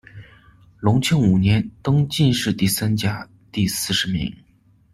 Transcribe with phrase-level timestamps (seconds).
[0.79, 4.35] 隆庆五年，登进士第三甲第四十名。